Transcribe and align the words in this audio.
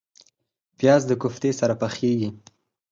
پیاز 0.77 1.01
د 1.07 1.11
کوفتې 1.21 1.51
سره 1.59 1.73
پخیږي 1.81 2.29